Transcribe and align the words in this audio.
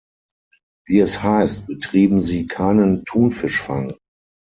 Wie 0.87 0.97
es 0.99 1.21
heißt, 1.21 1.67
betreiben 1.67 2.23
sie 2.23 2.47
keinen 2.47 3.05
Thunfischfang. 3.05 3.97